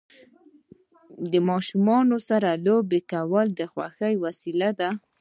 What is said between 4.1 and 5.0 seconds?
ښه وسیله ده.